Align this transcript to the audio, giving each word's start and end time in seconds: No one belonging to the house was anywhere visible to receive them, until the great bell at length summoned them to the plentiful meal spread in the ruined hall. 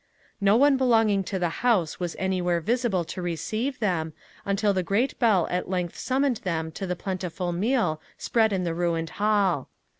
No 0.41 0.55
one 0.57 0.77
belonging 0.77 1.23
to 1.25 1.37
the 1.37 1.49
house 1.61 1.99
was 1.99 2.15
anywhere 2.17 2.59
visible 2.59 3.05
to 3.05 3.21
receive 3.21 3.77
them, 3.77 4.13
until 4.45 4.73
the 4.73 4.81
great 4.81 5.19
bell 5.19 5.47
at 5.51 5.69
length 5.69 5.95
summoned 5.95 6.37
them 6.37 6.71
to 6.71 6.87
the 6.87 6.95
plentiful 6.95 7.51
meal 7.51 8.01
spread 8.17 8.51
in 8.51 8.63
the 8.63 8.73
ruined 8.73 9.11
hall. 9.21 9.69